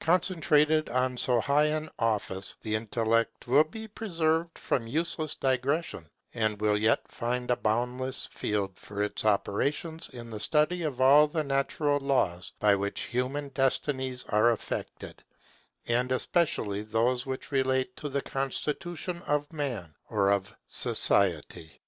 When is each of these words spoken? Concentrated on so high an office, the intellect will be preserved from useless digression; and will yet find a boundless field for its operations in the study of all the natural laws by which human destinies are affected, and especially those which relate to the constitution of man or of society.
Concentrated 0.00 0.88
on 0.90 1.16
so 1.16 1.40
high 1.40 1.66
an 1.66 1.88
office, 2.00 2.56
the 2.62 2.74
intellect 2.74 3.46
will 3.46 3.62
be 3.62 3.86
preserved 3.86 4.58
from 4.58 4.88
useless 4.88 5.36
digression; 5.36 6.04
and 6.34 6.60
will 6.60 6.76
yet 6.76 7.06
find 7.06 7.48
a 7.48 7.54
boundless 7.56 8.26
field 8.26 8.76
for 8.76 9.00
its 9.04 9.24
operations 9.24 10.08
in 10.08 10.30
the 10.30 10.40
study 10.40 10.82
of 10.82 11.00
all 11.00 11.28
the 11.28 11.44
natural 11.44 12.00
laws 12.00 12.52
by 12.58 12.74
which 12.74 13.02
human 13.02 13.50
destinies 13.50 14.24
are 14.28 14.50
affected, 14.50 15.22
and 15.86 16.10
especially 16.10 16.82
those 16.82 17.24
which 17.24 17.52
relate 17.52 17.94
to 17.94 18.08
the 18.08 18.20
constitution 18.22 19.22
of 19.28 19.52
man 19.52 19.94
or 20.10 20.32
of 20.32 20.56
society. 20.66 21.80